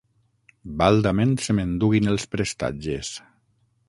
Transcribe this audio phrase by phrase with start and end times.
[0.77, 3.13] Baldament se m'enduguin els prestatges